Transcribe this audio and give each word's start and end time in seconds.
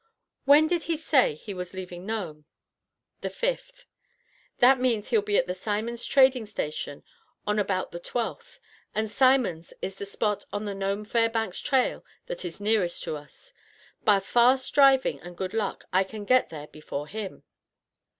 "When 0.45 0.65
did 0.65 0.85
he 0.85 0.95
say 0.95 1.35
he 1.35 1.53
was 1.53 1.75
leaving 1.75 2.07
Nome?" 2.07 2.45
"The 3.21 3.29
5th." 3.29 3.85
"That 4.57 4.79
means 4.79 5.09
he'll 5.09 5.21
be 5.21 5.37
at 5.37 5.45
the 5.45 5.53
Siman's 5.53 6.07
trading 6.07 6.47
station 6.47 7.03
on 7.45 7.59
about 7.59 7.91
the 7.91 7.99
12th. 7.99 8.59
And 8.95 9.09
Siman's 9.11 9.73
is 9.79 9.93
the 9.93 10.07
spot 10.07 10.43
on 10.51 10.65
the 10.65 10.73
Nome 10.73 11.05
Fairbanks 11.05 11.59
trail 11.61 12.03
that 12.25 12.43
is 12.43 12.59
nearest 12.59 13.03
to 13.03 13.15
us. 13.15 13.53
By 14.03 14.19
fast 14.19 14.73
driving 14.73 15.19
and 15.21 15.37
good 15.37 15.53
luck 15.53 15.85
I 15.93 16.03
can 16.03 16.25
get 16.25 16.49
there 16.49 16.65
before 16.65 17.05
him." 17.05 17.43